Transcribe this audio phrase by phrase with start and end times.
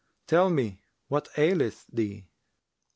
[0.25, 2.27] Tell me what aileth thee.'